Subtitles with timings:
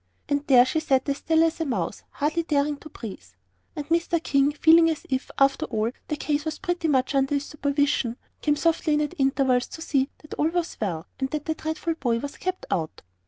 [0.27, 3.23] And there she sat as still as a mouse, hardly daring to breathe.
[3.75, 4.23] And Mr.
[4.23, 8.55] King, feeling as if, after all, the case was pretty much under his supervision, came
[8.55, 12.17] softly in at intervals to see that all was well, and that the dreadful boy
[12.17, 13.03] was kept out.